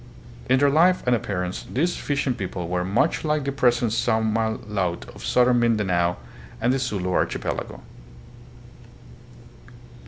[0.49, 5.07] In their life and appearance these fishing people were much like the present Samal laut
[5.13, 6.17] of southern Mindanao
[6.59, 7.83] and the Sulu Archipelago.